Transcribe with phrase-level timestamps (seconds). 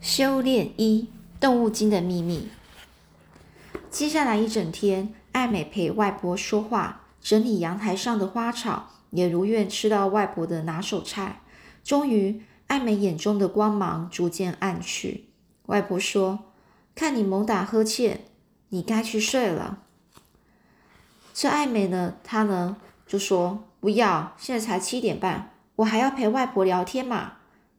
[0.00, 1.08] 修炼一：
[1.40, 2.48] 动物精的秘密。
[3.90, 11.40] 接下来一整天，艾美陪外婆说话，整理阳台上的花草，也如愿吃到外婆的拿手菜。
[11.82, 15.24] 终于，艾美眼中的光芒逐渐暗去。
[15.66, 16.38] 外婆说
[16.94, 18.20] ：“看你猛打呵欠，
[18.68, 19.80] 你该去睡了。”
[21.34, 22.76] 这艾美呢，她呢
[23.06, 27.32] 就说：“不要，现在才七点半，我还要陪外婆聊天嘛。”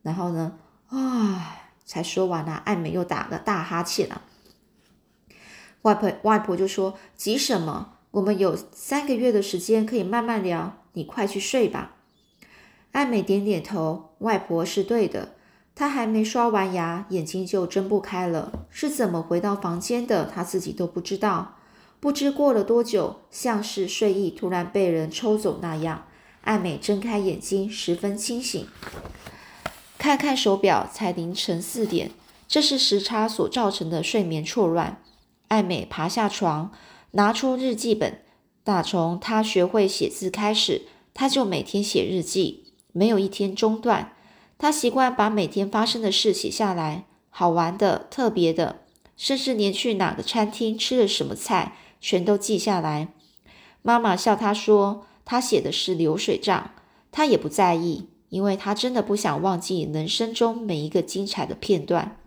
[0.04, 0.58] 然后呢，
[0.90, 1.69] 唉。
[1.90, 4.22] 才说完呢，艾美又打个大哈欠了。
[5.82, 7.96] 外婆外婆就说：“急什么？
[8.12, 11.96] 我们有三个月的时间可以慢慢聊，你快去睡吧。”
[12.94, 15.30] 艾美点点头，外婆是对的。
[15.74, 18.68] 她还没刷完牙，眼睛就睁不开了。
[18.70, 21.56] 是怎么回到房间的，她自己都不知道。
[22.00, 26.06] 不知过了多久，像是睡意突然被人抽走那样，
[26.42, 28.68] 艾美睁开眼睛，十分清醒。
[30.00, 32.12] 看看手表，才凌晨四点，
[32.48, 35.04] 这是时差所造成的睡眠错乱。
[35.50, 36.72] 艾美爬下床，
[37.12, 38.22] 拿出日记本。
[38.64, 40.84] 打从她学会写字开始，
[41.14, 44.14] 她就每天写日记，没有一天中断。
[44.58, 48.84] 她习惯把每天发生的事写下来，好玩的、特别的，
[49.18, 53.10] 甚至连去哪个餐厅吃了什么菜，全都记下来。
[53.82, 56.72] 妈妈笑她说：“她写的是流水账。”
[57.12, 58.08] 她也不在意。
[58.30, 62.18] 因为他真的不想忘记人生中每一个精彩的片段。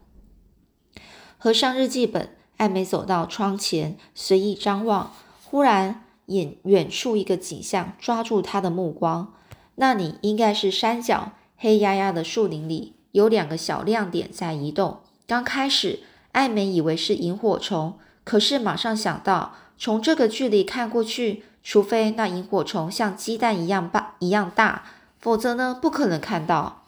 [1.38, 5.12] 合上日记本，艾美走到窗前，随意张望。
[5.44, 9.34] 忽然，眼远处一个景象抓住他的目光。
[9.76, 15.00] 那里应该是山脚，黑压压的树林里有两个小亮点在移动。
[15.26, 16.00] 刚开始，
[16.32, 24.84] 艾美以为是萤火虫，可是马上想到，从这个距离看过去，除非那萤火虫像鸡蛋一样大一样大。
[25.22, 26.82] 否则呢，不可能看到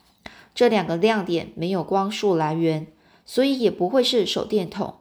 [0.55, 2.89] 这两个亮点没有光束来源，
[3.25, 4.97] 所以也不会是手电筒。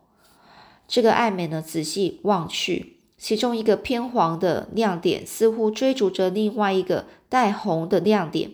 [0.88, 8.52] 这个艾美呢，仔细望去，其中一个偏黄的亮点似乎追逐着另外一个带红的亮点，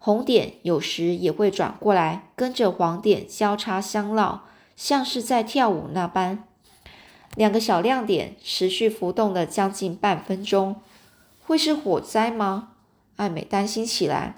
[0.00, 4.42] 红点有时也会转过来，跟着黄点交叉相绕，
[4.74, 6.42] 像是在跳舞那般。
[7.36, 10.80] 两个小亮点持续浮动了将近半分钟，
[11.44, 12.70] 会是火灾吗？
[13.18, 14.36] 艾美担心起来。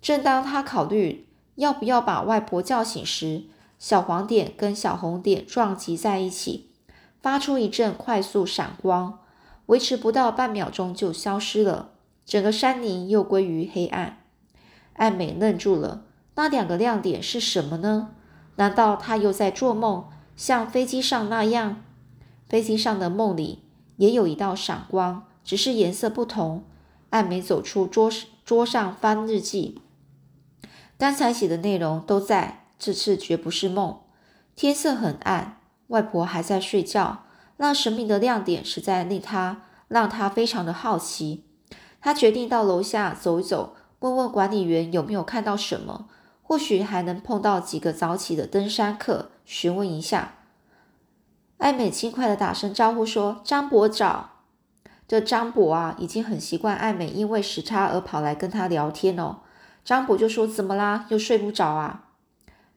[0.00, 1.26] 正当她考虑
[1.56, 3.44] 要不要把外婆叫醒时，
[3.78, 6.70] 小黄点跟小红点撞击在一起，
[7.20, 9.18] 发出一阵快速闪光，
[9.66, 11.90] 维持不到半秒钟就消失了。
[12.24, 14.18] 整个山林又归于黑暗。
[14.94, 16.04] 艾美愣住了。
[16.36, 18.12] 那两个亮点是什么呢？
[18.56, 21.82] 难道她又在做梦，像飞机上那样？
[22.48, 23.62] 飞机上的梦里
[23.96, 26.64] 也有一道闪光，只是颜色不同。
[27.10, 28.10] 艾美走出桌
[28.44, 29.80] 桌上翻日记，
[30.96, 33.98] 刚才写的内容都在，这次绝不是梦。
[34.54, 37.24] 天色很暗，外婆还在睡觉。
[37.56, 41.44] 那神秘的亮点实在令他让他非常的好奇。
[42.00, 46.08] 他决定到楼下走一走，问问管理员有没有看到什么，
[46.42, 50.36] 或许还能碰到几个早起的登山客，询问一下。
[51.58, 54.30] 艾美轻快的打声招呼说：“张伯早。”
[55.10, 59.38] 这张博啊，已经很习惯艾美因为时差而跑来跟他聊天哦。
[59.84, 61.06] 张博就说：“怎么啦？
[61.08, 62.04] 又睡不着啊？”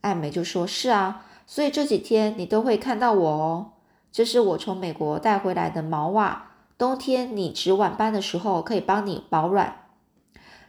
[0.01, 3.73] 艾美就说：“是啊，所以这几天你都会看到我哦。
[4.11, 9.81] 这是我从美国带回来的毛袜，冬天你值晚班的时候可以帮你保暖。”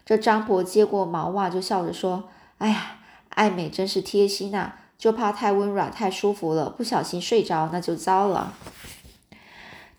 [0.04, 2.24] 这张博接过毛袜就笑着说
[2.58, 2.98] ：“哎呀，
[3.30, 8.52] 艾美真是贴心呐，就怕太温软太舒服了，不小心睡着那就糟了。”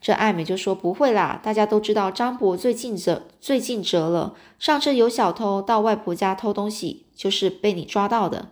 [0.06, 4.36] 这艾美就说：“不会啦，大家都知道张伯最近折最近折了。
[4.60, 8.50] 上次有小偷到外婆家偷东西，就是被你抓到的。”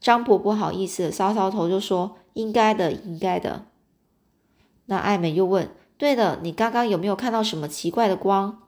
[0.00, 3.64] 张伯不好意思搔搔头就说：“应该的，应该的。”
[4.86, 8.62] 那艾美又问：“对了，你刚刚有没有看到什么奇怪的光？”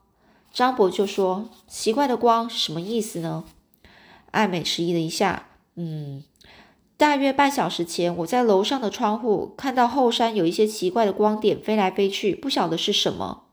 [0.53, 3.45] 张伯就说：“奇怪的光什么意思呢？”
[4.33, 5.47] 艾美迟疑了一下，
[5.77, 6.25] 嗯。
[7.03, 13.47] 大约半小时前，我在楼上的窗户看到后山有一些奇怪的光点飞来飞去，不晓得是什么。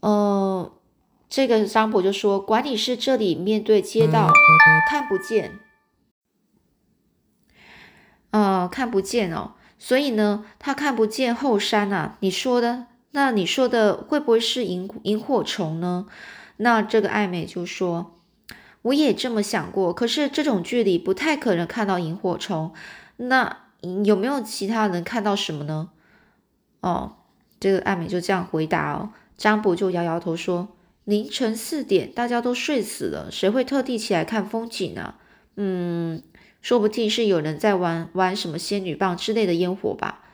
[0.00, 0.70] 嗯，
[1.30, 4.30] 这个张婆就说，管理室这里面对街道，
[4.86, 5.60] 看不见，
[8.32, 12.18] 呃，看不见哦，所以呢，他看不见后山啊。
[12.20, 16.06] 你说的，那你说的会不会是萤萤火虫呢？
[16.58, 18.18] 那这个艾美就说。
[18.82, 22.72] 我也这么想过，可是这种距离不太可能看到萤火虫。
[23.16, 23.58] 那
[24.04, 25.90] 有没有其他能看到什么呢？
[26.80, 27.16] 哦，
[27.60, 29.10] 这个艾美就这样回答哦。
[29.36, 30.68] 张博就摇摇头说
[31.04, 35.14] ：“凌晨四点，大家都睡死了，谁会特地起来看风景呢？
[35.56, 36.22] 嗯，
[36.60, 40.24] 说不定是有人在玩玩什么仙女棒之类的烟火吧。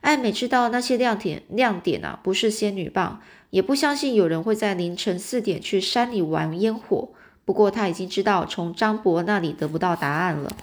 [0.00, 3.20] 艾美知道那些亮点亮点啊，不是仙女棒，
[3.50, 7.10] 也不相信有人会在凌晨四点去山里玩烟火。
[7.50, 10.56] 不过他已经知道从张博那里得不到答案了。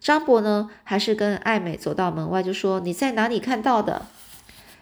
[0.00, 4.06] 张博呢，还是跟艾美走到门外，就说：“你在哪里看到的？”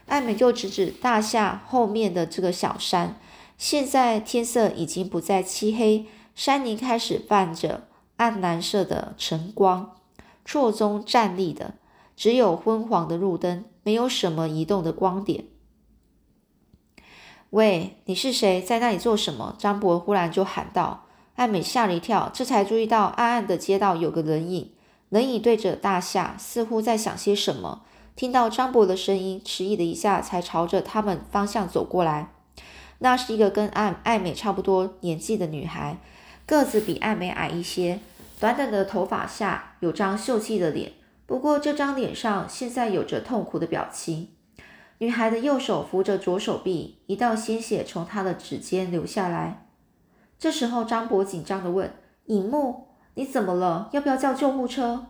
[0.09, 3.17] 艾美就指指大厦后面的这个小山。
[3.59, 9.97] 现在天色已经不再漆黑，山林开始泛着暗蓝色的晨光，
[10.47, 11.75] 错综站立的。
[12.17, 15.45] 只有昏黄的路灯，没有什么移动的光点。
[17.51, 18.63] 喂，你是谁？
[18.63, 19.55] 在那里做什么？
[19.59, 21.05] 张博忽然就喊道。
[21.39, 24.73] 艾美吓了一跳，这才注意到暗暗的街道有个人影，
[25.09, 27.83] 人影对着大厦，似乎在想些什么。
[28.17, 32.33] 听到张博的声音，迟疑了一下，才朝着他们方向走过来。
[32.99, 35.99] 那是一个跟艾艾美差不多年纪的女孩，
[36.45, 38.01] 个子比艾美矮一些，
[38.41, 40.95] 短短的头发下有张秀气的脸。
[41.25, 44.31] 不过这张脸上现在有着痛苦的表情。
[44.99, 49.68] 女孩的右手扶着左手臂，一道鲜血从她的指尖流下来。
[50.39, 51.93] 这时候，张博紧张的问
[52.27, 53.89] ：“尹木，你怎么了？
[53.93, 55.07] 要不要叫救护车？”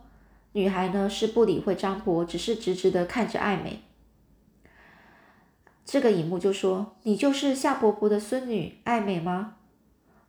[0.53, 3.83] 女孩呢是不理会张博，只是直直的看着艾美。
[5.85, 9.55] 这个尹木就说：“你就是夏伯伯的孙女艾美吗？”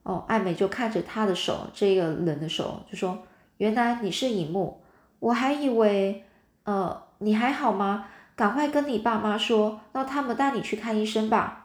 [0.03, 3.19] 哦，艾美就看着他的手，这个人的手，就说
[3.57, 4.81] ：“原来你是尹木。”
[5.19, 6.25] 我还以为，
[6.63, 8.07] 呃，你还好吗？
[8.35, 11.58] 赶快跟你爸妈说，让他们带你去看医生吧。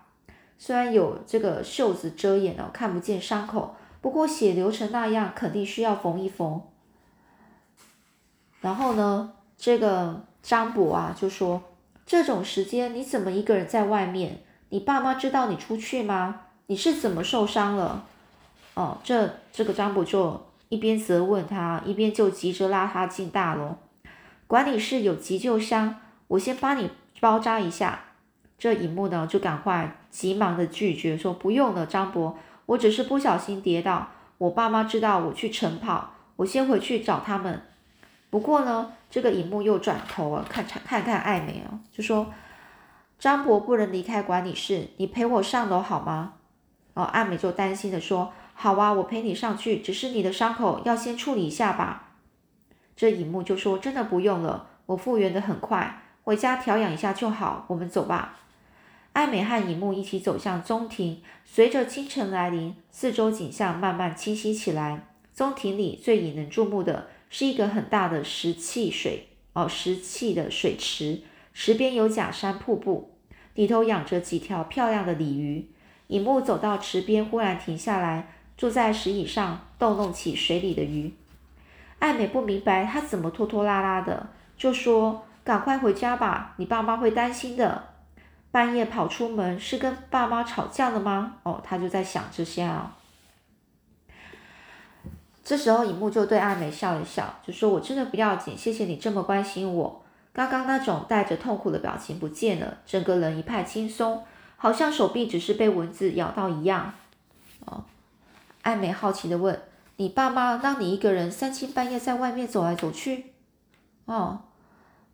[0.66, 6.62] 虽然有这个袖子遮掩了，看不见伤口，不过血流成那样，肯定需要缝一缝。
[8.62, 11.62] 然后呢，这个张博啊就说
[12.06, 14.40] ：“这种时间你怎么一个人在外面？
[14.70, 16.40] 你爸妈知道你出去吗？
[16.68, 18.06] 你是怎么受伤了？”
[18.72, 20.46] 哦，这这个张博就。
[20.70, 23.76] 一边责问他，一边就急着拉他进大楼。
[24.46, 26.90] 管理室有急救箱，我先帮你
[27.20, 28.00] 包扎一下。
[28.58, 34.10] 这一幕呢，就赶快急忙的拒绝说：“不用了，张博，我只是不小心跌倒。
[34.38, 37.60] 我爸妈知道我去晨跑，我先回去找他们。”
[38.30, 42.32] 不过呢，这个荧幕又转头啊，看看看艾美哦，就说
[43.18, 46.34] ：“张博不能离开管理室，你陪我上楼好吗？”
[46.94, 48.32] 哦，艾美就担心的说。
[48.54, 49.78] 好啊，我陪你上去。
[49.78, 52.10] 只是你的伤口要先处理一下吧。
[52.94, 57.64] 这尹木就说：“真的不用了，我复原的很快，回家调养一下就好。
[57.66, 58.36] 我们走吧。”
[59.14, 61.22] 艾美和尹木一起走向中庭。
[61.44, 65.06] 随着清晨来临，四周景象慢慢清晰起来。
[65.34, 71.22] 中庭里最引人注目的是一个很大的石砌水哦，石砌的水池，
[71.52, 73.16] 池边有假山瀑布，
[73.54, 75.70] 里头养着几条漂亮的鲤鱼。
[76.08, 78.28] 尹木走到池边，忽然停下来。
[78.56, 81.12] 坐在石椅上逗弄起水里的鱼，
[81.98, 87.93] 艾美不明白他怎么拖拖拉拉的，就说：“赶快回家吧，你爸妈会担心的。
[88.54, 92.96] 半夜跑出门是跟爸妈吵架了吗？”哦，他就在想这些啊。
[95.42, 100.04] 这时候，尹木就对艾美笑了笑，就说：“我真的不要紧，谢谢你这么关心我。
[100.32, 104.22] 刚刚那种带着痛苦的表情不见了，整个人一派轻松，
[104.56, 106.94] 好像手臂只是被蚊子咬到一样。”
[107.66, 107.82] 哦。
[108.62, 109.60] 艾美好奇的问
[109.96, 113.32] ：“你爸妈让你一个人三更半夜在外面走来走去？”
[114.06, 114.42] 哦，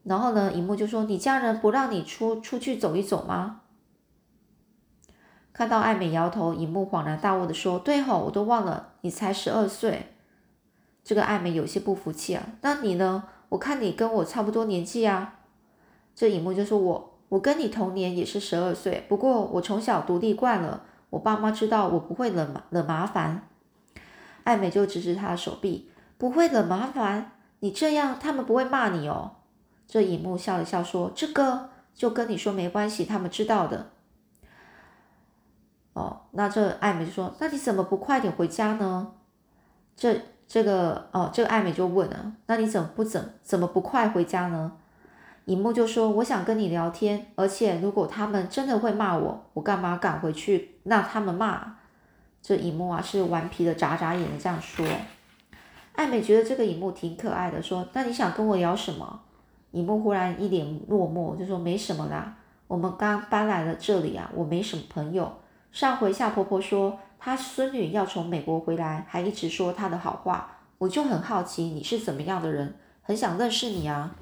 [0.03, 0.53] 然后呢？
[0.53, 3.61] 荧幕就说：“你家人不让你出出去走一走吗？”
[5.53, 10.15] 看到艾美摇头，荧幕恍然大悟的说：“对吼，我都忘了，你才十二岁。”
[11.05, 12.47] 这个艾美有些不服气啊。
[12.63, 13.25] 那你呢？
[13.51, 15.41] 我看你跟我差不多年纪啊。
[16.15, 23.49] 这荧幕就说：“我我跟你同年，也是十二岁，不过我从小独立惯了。”我爸妈知道我不会惹麻惹麻烦，
[24.45, 27.33] 艾美就指指他的手臂，不会惹麻烦。
[27.59, 29.33] 你这样，他们不会骂你哦。
[29.91, 33.91] 这尹木笑了笑说：“这个就跟你说没关系，他们知道的。”
[35.95, 39.11] 哦，那这艾美就说：“那你怎么不快点回家呢？”
[39.97, 40.17] 这
[40.47, 44.71] 这个哦，这个艾美就问了：“那你怎么不怎怎么不快回家呢？”
[45.47, 51.79] 尹木就说：“我想跟你聊天，而且如果他们真的会骂我，我干嘛赶回去让他们骂？”
[52.41, 54.87] 这尹木啊是顽皮的，眨眨眼的这样说。
[55.97, 59.23] 艾美觉得这个尹木挺可爱的，说：“那你想跟我聊什么？”
[59.73, 62.37] 尹木忽然一脸落寞，就说：“没什么啦，
[62.67, 65.33] 我们刚搬来了这里啊，我没什么朋友。
[65.71, 74.17] 上回夏婆婆说她孙女要从美国回来，还一直说她的好话，我就很好奇你是怎么样的人，很想认识你啊。”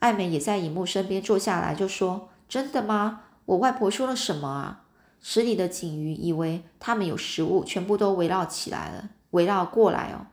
[0.00, 3.22] 艾美也在尹木身边坐下来，就说：“真的吗？
[3.46, 4.80] 我外婆说了什么啊？”
[5.22, 10.26] 池里的锦鱼以为他们有食物，全部都围绕起来了，围绕过来哦。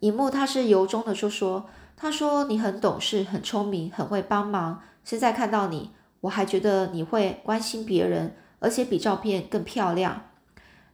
[0.00, 1.66] 尹木他是由衷的就说
[2.02, 4.82] ：“他说你很懂事，很聪明，很会帮忙。
[5.04, 5.92] 现在看到你，
[6.22, 10.22] 我还觉得你会关心别人，而且比照片更漂亮。”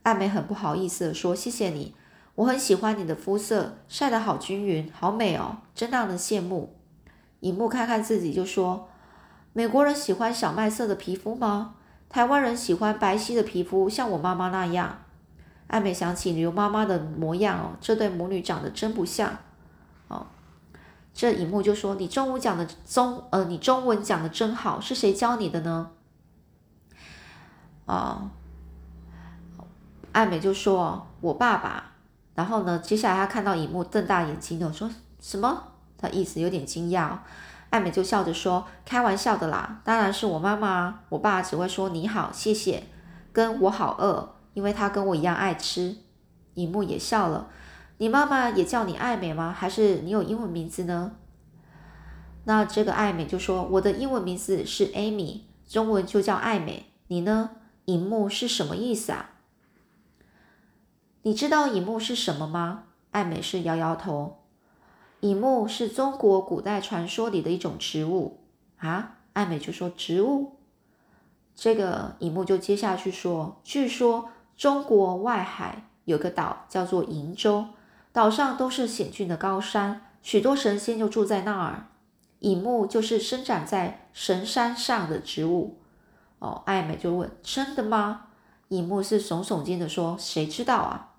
[0.05, 1.95] 艾美很不好意思地说：“谢谢你，
[2.35, 6.77] 我很喜欢你的肤色，晒得好均匀，好美哦，真让人羡慕。”
[7.41, 8.91] 尹木看看自己就说
[9.55, 11.77] ：“美国人喜欢小麦色的皮肤吗？
[12.11, 14.99] 台湾人喜欢白皙的皮肤，像我妈妈那样。”
[15.69, 19.39] 艾美想起刘妈妈的模样哦，这对母女长得真不像。
[21.19, 25.91] 这尹木就说：“你中午讲的中呃，你中文讲的真好，是谁教你的呢？”
[27.87, 28.31] 啊，
[30.13, 31.91] 艾美就说：“我爸爸。”
[32.37, 34.89] 然后呢，接下来他看到尹木瞪大眼睛的说
[35.21, 35.65] 什么？
[35.99, 37.19] 他意思有点惊讶。
[37.71, 41.01] 艾美就笑着说：“开玩笑的啦，当然是我妈妈。
[41.09, 42.85] 我爸只会说你好，谢谢，
[43.33, 45.97] 跟我好饿。”因为他跟我一样爱吃，
[46.55, 47.49] 尹木也笑了。
[47.99, 49.53] 你妈妈也叫你爱美吗？
[49.53, 51.17] 还是你有英文名字呢？
[52.45, 56.87] 那这个爱美就说：“我的英文名字是 Amy，中文就叫爱美。
[57.09, 57.51] 你呢？
[57.85, 59.31] 尹木是什么意思啊？
[61.23, 64.45] 你知道尹木是什么吗？”爱美是摇摇头。
[65.21, 68.41] 尹木是中国古代传说里的一种植物
[68.79, 69.19] 啊。
[69.33, 70.59] 爱美就说：“植物。”
[71.57, 77.65] 这个尹木就接下去说：“据说。”中国外海有个岛叫做瀛洲，
[78.19, 81.87] 岛上都是险峻的高山，许多神仙就住在那儿。
[82.41, 85.79] 隐木就是生长在神山上的植物。
[86.41, 88.23] 哦，艾美就问：“真的吗？”
[88.71, 91.11] 隐木是耸耸肩的说：“谁知道啊？”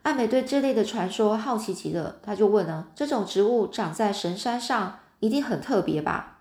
[0.00, 6.38] 艾美对这类的传说好奇极了，他就问了：“这种植物长在神山上，一定很特别吧？”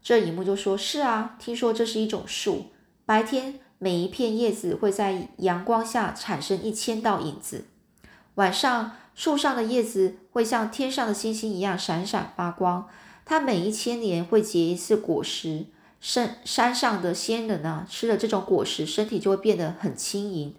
[0.00, 2.70] 这隐木就说：“是啊，听说这是一种树，
[3.04, 7.66] 白天。”每一片叶子会在阳光下产生一千道影子。
[8.36, 12.88] 晚上，树上的叶子会像天上的星星一样闪闪发光。
[13.26, 15.66] 它每一千年会结一次果实。
[16.00, 20.54] 山山上的仙人呢，吃了这种果实，身体就会变得很轻盈。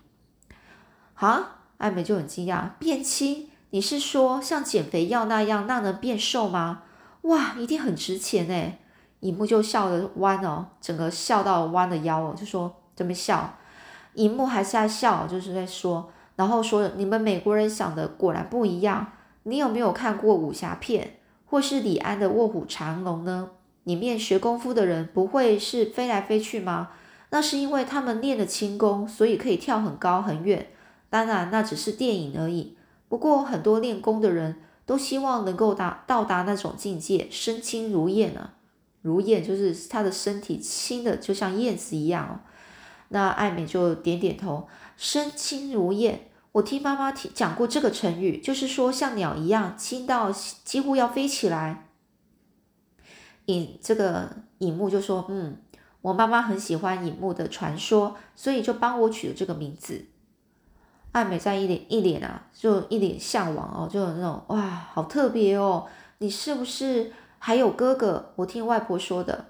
[1.14, 3.48] 啊，艾美就很惊讶，变轻？
[3.70, 6.84] 你是说像减肥药那样那能变瘦吗？
[7.22, 8.80] 哇，一定很值钱哎！
[9.22, 12.76] 尹木就笑得弯哦，整个笑到弯了腰哦，就说。
[12.96, 13.60] 这么笑，
[14.16, 19.08] 荧幕还是在笑，就是在说，然后说你们美国人想的果然不一样。
[19.44, 23.50] 你有没有看过武侠片，或是李安的《卧虎藏龙》呢？
[23.86, 26.90] 里面学功夫的人不会是飞来飞去吗？
[27.30, 30.68] 那是因为他们练的轻功，所以可以跳很高很远。
[31.10, 32.76] 当然，那只是电影而已。
[33.08, 38.56] 不过，很多练功的人都希望能够达到达那种境界，身轻如燕啊！
[39.02, 42.40] 如燕就是他的身体轻的，就像燕子一样哦。
[43.08, 46.30] 那艾美就点点头，身轻如燕。
[46.54, 51.88] 我听妈妈提讲过这个成语，就是说像鸟一样轻到几乎要飞起来。
[53.46, 55.62] 尹这个尹木就说：“嗯，
[56.02, 60.08] 我妈妈很喜欢尹木的传说，所以就帮我取了这个名字。”
[61.14, 64.62] 艾美在一脸一脸啊，就一脸向往哦，就有那种哇，
[64.94, 65.86] 好特别哦！
[66.18, 68.34] 你是不是还有哥哥？
[68.36, 69.46] 我听外婆说的。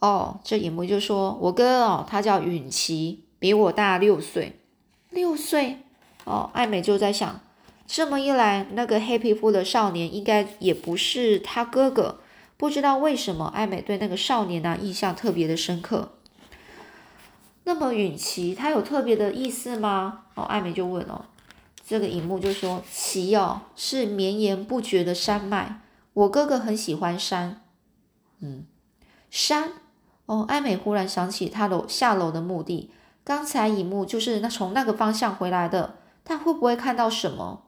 [0.00, 4.60] 哦，这尹木就说：“我哥哦，他叫允琪，比我大六岁。
[5.10, 5.80] 六岁
[6.24, 7.40] 哦。”艾美就在想，
[7.86, 12.20] 这么一来，那个黑皮肤的少年应该也不是他哥哥。
[12.56, 16.12] 不知道为什么，艾美对那个少年呢印象特别的深刻。
[17.64, 20.22] 那么允琪他有特别的意思吗？
[20.34, 21.26] 哦，艾美就问哦。
[21.86, 25.82] 这个尹木就说：“琪哦，是绵延不绝的山脉。
[26.14, 27.60] 我哥哥很喜欢山，
[28.40, 28.64] 嗯，
[29.28, 29.72] 山。”
[30.30, 32.92] 哦，艾美忽然想起她楼下楼的目的，
[33.24, 37.64] 刚才乙木就是那从那个方向回来的，他会不会看到什么？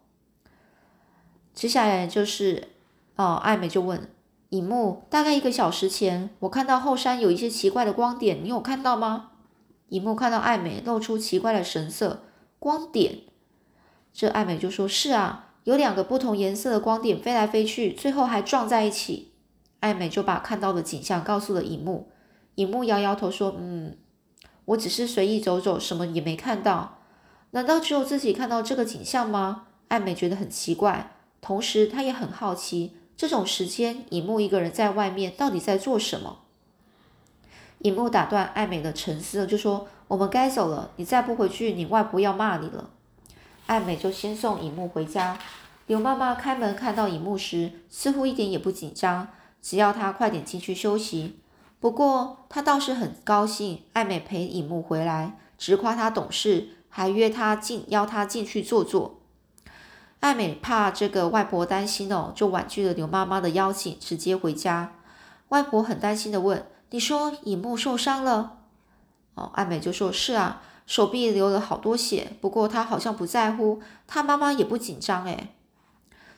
[1.52, 2.69] 接下来就是，
[3.16, 4.09] 哦，艾美就问
[4.50, 9.31] 乙木，大概一个小时前，我看到后山有一些奇怪的光点，你有看到吗？
[9.88, 12.23] 乙木看到艾美露出奇怪的神色，
[12.61, 13.23] 光点，
[14.12, 19.33] 这艾美就说：是啊，有两个不同颜色的光点飞来飞去，最后还撞在一起。
[19.81, 22.12] 艾美就把看到的景象告诉了乙木。
[22.56, 23.97] 尹木摇摇头说：“嗯，
[24.66, 26.99] 我只是随意走走，什么也没看到。
[27.52, 36.38] 难道只有自己看到这个景象吗？”艾美觉得很奇怪，同时她也很好奇，这种时间，尹木一个人在外面到底在做什么？
[37.80, 42.90] 尹木打断艾美的沉思，就说：“我们该走了，你再不回去，你外婆要骂你了。”
[43.66, 45.38] 艾美就先送尹木回家。
[45.87, 49.28] 刘妈妈开门看到尹木时，似乎一点也不紧张，
[49.61, 51.40] 只要他快点进去休息。
[51.83, 59.19] 不过他倒是很高兴，艾美陪尹木回来，直夸他懂事，还约他进邀他进去坐坐。
[60.21, 64.93] 艾美怕这个外婆担心哦，就婉拒了刘妈妈的邀请，直接回家。
[65.49, 68.59] 外婆很担心的问：“你说尹木受伤了？”
[69.35, 75.49] 哦，艾美就说：“是啊，手臂流了好多血，不过他好像不在乎，他妈妈也不紧张。”诶。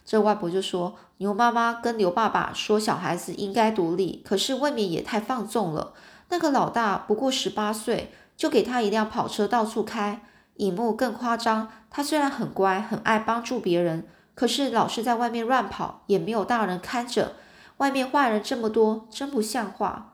[0.05, 5.95] 这外婆就说：“牛妈妈跟牛爸爸说，小孩子应该独立，可是未免也太放纵了。
[6.29, 10.21] 那个老大不过十八岁，就给他一辆跑车到处开。
[10.57, 17.33] 尹木更夸张，他虽然很乖，很爱帮助别人，可是老是在外面乱跑，也没有大人看着。
[17.79, 20.13] 外面坏人这么多，真不像话。”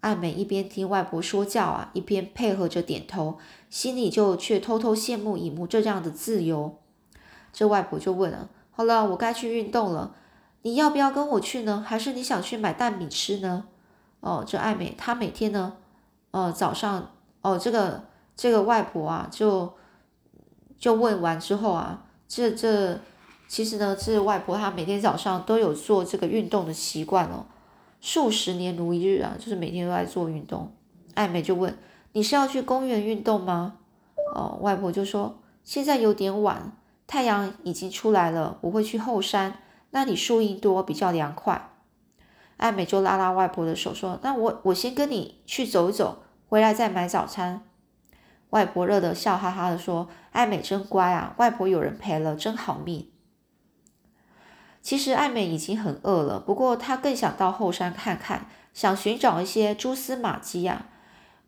[0.00, 3.38] 艾美一边听外婆说教啊，一边配合着点头，
[3.70, 6.78] 心里就却偷偷羡慕尹木这样的自由。
[7.52, 8.48] 这外婆就问了。
[8.78, 10.14] 好了，我该去运动了。
[10.62, 11.84] 你要不要跟我去呢？
[11.84, 13.64] 还是你想去买蛋饼吃呢？
[14.20, 15.72] 哦，这爱美她每天呢，
[16.30, 17.10] 呃，早上
[17.42, 18.04] 哦，这个
[18.36, 19.72] 这个外婆啊，就
[20.78, 23.00] 就问完之后啊，这这
[23.48, 27.46] 其实呢，这外婆她每天早上都有做这个运动的习惯哦，
[28.00, 30.72] 数十年如一日啊，就是每天都在做运动。
[31.14, 31.76] 爱美就问
[32.14, 33.74] ：“你是要去公园运动吗？”
[34.36, 36.72] 哦，外婆就说：“现在有点晚。”
[37.08, 41.70] 太阳已经出来了，我会去后山，那里树荫多，比较凉快。
[42.58, 47.62] 艾美就拉拉外婆的手说：“那我我先跟你去走一走，回来再买早餐。”
[48.50, 53.10] 外婆乐得笑哈哈的说：“艾美真乖啊，外婆有人陪了，真好命。”
[54.82, 60.86] 其实艾美已经很饿了，不过她更想到后山看看，想寻找一些蛛丝马迹呀。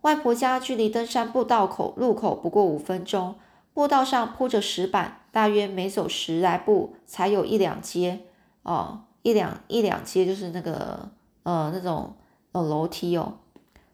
[0.00, 3.36] 外婆家距离登山步道口入口不过五分钟。
[3.72, 8.20] 步道上铺着石板，大约每走十来步才有一两阶
[8.62, 11.10] 哦，一两一两阶就是那个
[11.42, 12.14] 呃那种
[12.52, 13.38] 呃楼梯哦，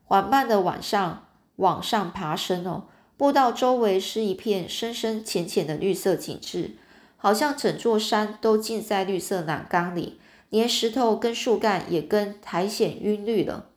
[0.05, 1.27] 缓慢的往上
[1.57, 2.85] 往上爬升哦。
[3.17, 6.77] 步道周围是一片深深浅浅的绿色景致，
[7.17, 10.21] 好像整座山都浸在绿色栏杆里，
[10.51, 13.71] 连石头跟树干也跟苔藓晕绿了。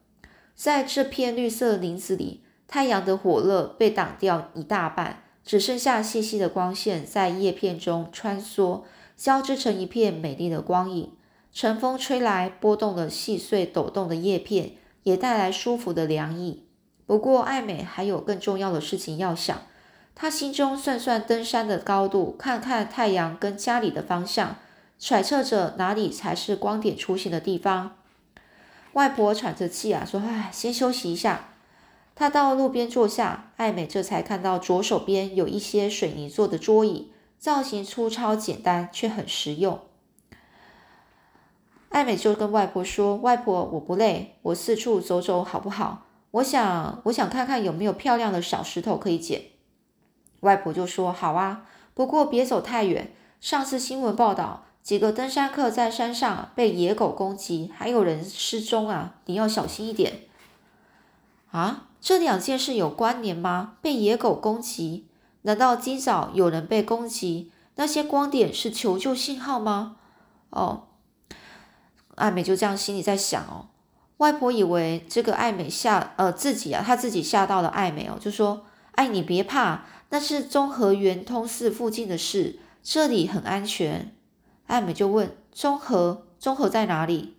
[0.55, 5.23] 在这片绿色林子里，太阳的火热被挡掉一大半。
[5.49, 8.83] 只剩下细细的光线在叶片中穿梭，
[9.17, 11.11] 交织成一片美丽的光影。
[11.51, 16.65] 晨风吹来，拨动了细碎抖动的叶片，也带来舒服的凉意。
[17.07, 19.63] 不过，艾美还有更重要的事情要想。
[20.13, 24.57] 她心中算算登山的高度，看看太阳跟家里的方向，
[24.99, 27.95] 揣测着哪里才是光点出现的地方。
[28.93, 31.48] 外婆喘着气啊，说：“唉，先休息一下。”
[32.19, 39.79] 他到路边坐下，艾美这才看到左手边有一些水泥做的桌椅，造型粗糙简单，却很实用。
[41.87, 46.07] 艾美就跟外婆说：“外婆，我不累，我四处走走好不好？
[46.31, 49.43] 我想，我想看看有没有漂亮的小石头可以捡。”
[50.41, 53.13] 外婆就说：“好啊，不过别走太远。
[53.39, 60.23] 上次新闻报道，几个登山客在山上被野狗攻击，还有人失踪啊，你要小心一点
[61.51, 63.73] 啊。”这两件事有关联吗？
[63.81, 65.07] 被野狗攻击？
[65.41, 67.51] 难道今早有人被攻击？
[67.75, 69.97] 那些光点是求救信号吗？
[70.49, 70.87] 哦，
[72.15, 73.67] 艾美就这样心里在想哦。
[74.17, 84.13] 外婆以为这个艾美吓呃自己啊，她自己吓到了艾美哦，就说：“哎，你别怕，那是中和圆通寺附近的事，这里很安全。”
[84.67, 86.25] 艾美就问：“中和？
[86.39, 87.35] 中和在哪里？”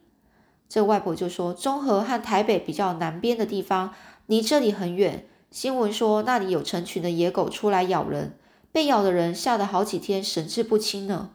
[0.70, 3.92] 这外婆就说：“中和和台北比较南边的地方。”
[4.26, 5.26] 离这里很远。
[5.50, 8.38] 新闻说那里有成群的野狗出来咬人，
[8.70, 11.30] 被咬的人吓得好几天神志不清呢。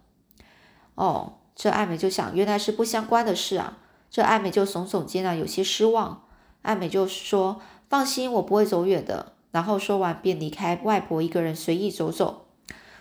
[0.96, 3.80] 哦，这艾美就想，原来是不相关的事啊。
[4.10, 6.24] 这艾美就耸耸肩啊，有些失望。
[6.62, 12.46] 艾美就说：“放心，我不会走远的。”然后说完便离开，外婆一个人随意走走。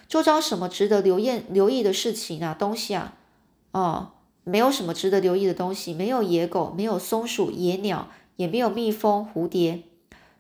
[0.09, 2.53] 周遭什么值得留意留意的事情啊？
[2.59, 3.15] 东西啊？
[3.71, 4.11] 哦，
[4.45, 8.09] 没有什么值得留意的东西，没有野狗，没有松鼠、野鸟。
[8.37, 9.85] 也没有蜜蜂、蝴蝶。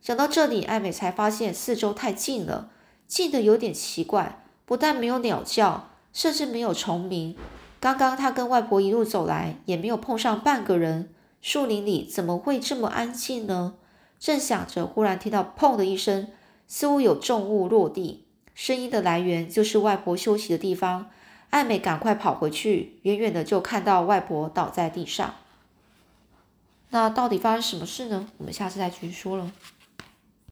[0.02, 2.70] 想到这里，艾美才发现四周太静了，
[3.06, 4.42] 静得有点奇怪。
[4.64, 7.36] 不但没有鸟叫，甚至没有虫鸣。
[7.78, 11.10] 刚刚她跟外婆一路走来，也没有碰上半个人。
[11.40, 13.74] 树林里怎么会这么安静呢？
[14.18, 16.26] 正想着，忽然听到“砰”的一声，
[16.66, 18.24] 似乎有重物落地。
[18.56, 21.06] 声音的来源就是外婆休息的地方。
[21.54, 25.36] 爱美赶快跑回去，远远的就看到外婆倒在地上。
[26.90, 28.26] 那到底发生什么事呢？
[28.38, 29.52] 我们下次再继续说了。